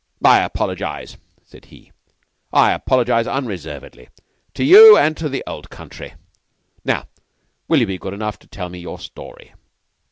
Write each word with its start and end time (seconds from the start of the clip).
"I 0.25 0.39
apologize," 0.41 1.17
said 1.43 1.65
he. 1.65 1.91
"I 2.51 2.71
apologize 2.71 3.27
unreservedly 3.27 4.09
to 4.55 4.63
you, 4.63 4.97
and 4.97 5.15
to 5.17 5.29
the 5.29 5.43
Old 5.45 5.69
Country. 5.69 6.15
Now, 6.83 7.05
will 7.67 7.81
you 7.81 7.85
be 7.85 7.99
good 7.99 8.15
enough 8.15 8.39
to 8.39 8.47
tell 8.47 8.69
me 8.69 8.79
your 8.79 8.97
story?" 8.99 9.53